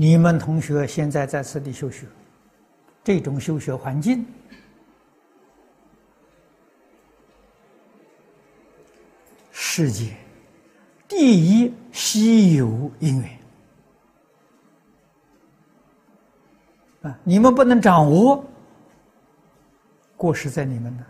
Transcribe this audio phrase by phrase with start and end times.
[0.00, 2.06] 你们同学现在在此地修学，
[3.04, 4.24] 这种修学环境，
[9.50, 10.16] 世界
[11.06, 13.38] 第一稀有因缘
[17.02, 17.18] 啊！
[17.22, 18.42] 你们不能掌握，
[20.16, 21.04] 过失在你们呢。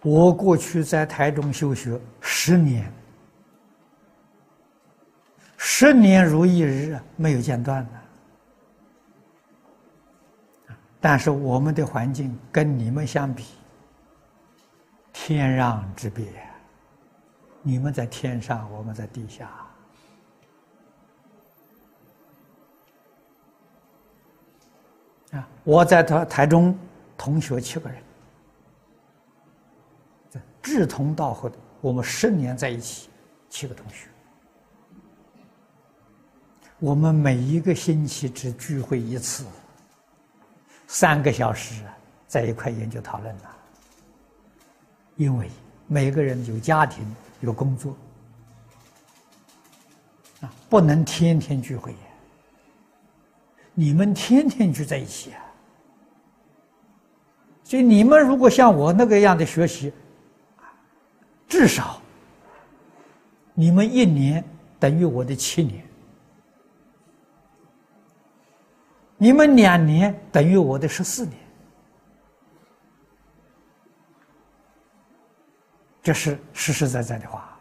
[0.00, 2.90] 我过去在台中修学十年。
[5.80, 7.90] 十年如一日，没有间断的。
[11.00, 13.46] 但是我们的环境跟你们相比，
[15.10, 16.26] 天壤之别。
[17.62, 19.50] 你们在天上，我们在地下。
[25.30, 26.78] 啊，我在台台中
[27.16, 28.02] 同学七个人，
[30.60, 33.08] 志同道合的，我们十年在一起，
[33.48, 34.09] 七个同学。
[36.80, 39.44] 我们每一个星期只聚会一次，
[40.86, 41.84] 三个小时
[42.26, 43.56] 在一块研究讨论了。
[45.16, 45.50] 因为
[45.86, 47.04] 每个人有家庭
[47.40, 47.94] 有工作，
[50.40, 51.94] 啊，不能天天聚会。
[53.74, 55.44] 你们天天聚在一起啊，
[57.62, 59.92] 所以你们如果像我那个样的学习，
[61.46, 62.00] 至少
[63.52, 64.42] 你们一年
[64.78, 65.84] 等于我的七年。
[69.22, 71.36] 你们两年等于我的十四年，
[76.02, 77.54] 这是实实在在的话。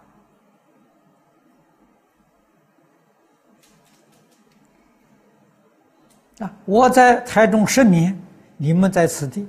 [6.39, 8.17] 啊，我在台中十年，
[8.55, 9.45] 你们在此地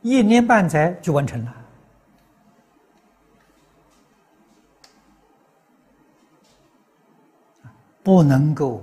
[0.00, 1.54] 一年半载就完成了，
[8.02, 8.82] 不能够。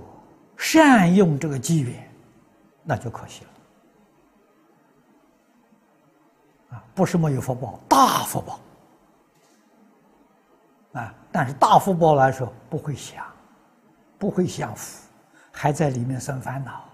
[0.70, 2.06] 善用这个机缘，
[2.84, 3.50] 那就可惜了。
[6.76, 8.60] 啊，不是没有福报，大福报。
[10.92, 13.24] 啊，但是大福报来说不会享，
[14.18, 15.08] 不会享福，
[15.50, 16.84] 还在里面生烦恼。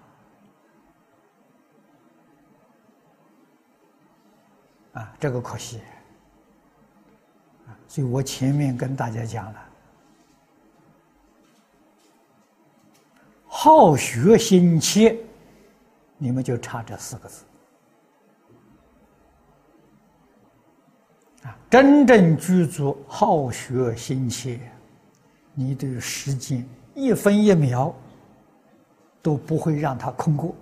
[4.93, 5.81] 啊，这个可惜。
[7.89, 9.61] 所以我前面跟大家讲了。
[13.65, 15.17] 好学心切，
[16.19, 17.45] 你们就差这四个字
[21.45, 21.57] 啊！
[21.71, 24.61] 真正具足好学心切，
[25.55, 26.63] 你对时间
[26.95, 27.95] 一分一秒
[29.23, 30.55] 都不会让它空过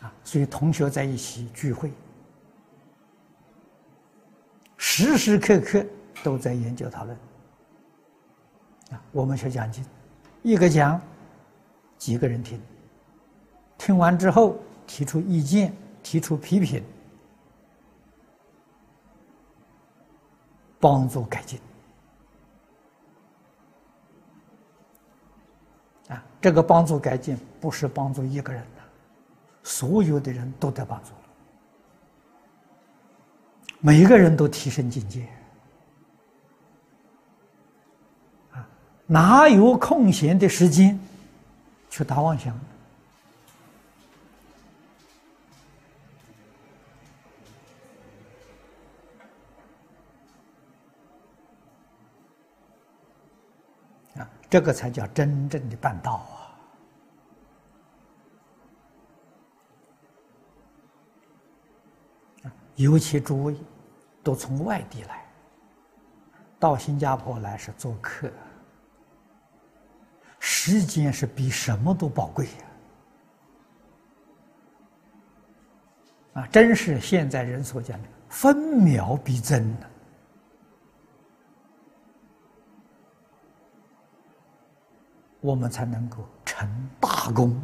[0.00, 0.12] 啊！
[0.22, 1.90] 所以同学在一起聚会。
[4.96, 5.84] 时时刻刻
[6.22, 7.18] 都在研究讨论
[8.92, 9.02] 啊！
[9.10, 9.84] 我们学讲经，
[10.42, 11.00] 一个讲，
[11.98, 12.62] 几个人听，
[13.76, 14.56] 听完之后
[14.86, 16.80] 提出意见，提出批评，
[20.78, 21.58] 帮助改进
[26.08, 26.24] 啊！
[26.40, 28.82] 这个帮助改进不是帮助一个人的，
[29.64, 31.10] 所有的人都得帮助。
[33.86, 35.28] 每一个人都提升境界
[38.52, 38.66] 啊！
[39.06, 40.98] 哪有空闲的时间
[41.90, 42.58] 去打妄想
[54.16, 54.26] 啊？
[54.48, 56.26] 这个才叫真正的办道
[62.44, 62.48] 啊！
[62.76, 63.54] 尤其诸位。
[64.24, 65.24] 都从外地来，
[66.58, 68.32] 到新加坡来是做客，
[70.40, 72.52] 时间是比什么都宝贵呀！
[76.40, 79.86] 啊，真是现在人所讲的分秒必争呢。
[85.40, 86.66] 我们才能够成
[86.98, 87.62] 大功，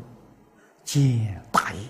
[0.85, 1.81] 建大业。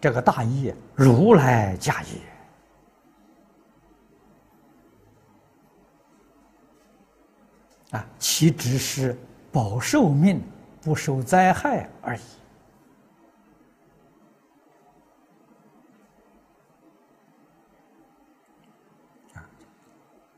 [0.00, 2.08] 这个大义，如来家业
[7.90, 9.18] 啊，其只是
[9.52, 10.42] 保寿命、
[10.80, 12.20] 不受灾害而已
[19.34, 19.44] 啊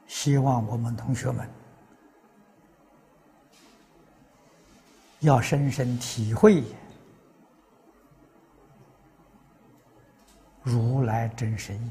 [0.07, 1.49] 希望我们同学们
[5.21, 6.65] 要深深体会。
[10.73, 11.91] 如来真实意，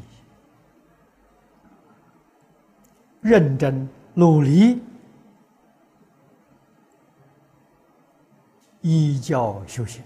[3.22, 4.82] 认真努力，
[8.82, 10.04] 依教修行，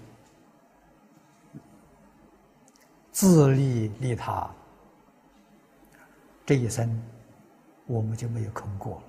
[3.10, 4.50] 自利利他，
[6.44, 7.02] 这一生
[7.86, 9.02] 我们就没有空过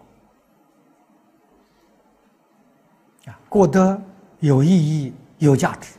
[3.25, 3.39] 了啊！
[3.49, 4.01] 过得
[4.39, 5.96] 有意义、有价值。